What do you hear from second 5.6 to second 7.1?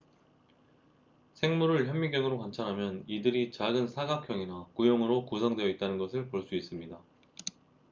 있다는 것을 볼 수 있습니다